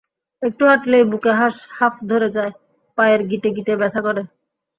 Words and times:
একটু 0.41 0.63
হাঁটলেই 0.65 1.03
বুকে 1.11 1.31
হাঁফ 1.77 1.95
ধরে 2.11 2.27
যায়, 2.35 2.53
পায়ের 2.97 3.21
গিঁটে 3.29 3.49
গিঁটে 3.55 3.73
ব্যথা 3.81 3.99
করে। 4.01 4.21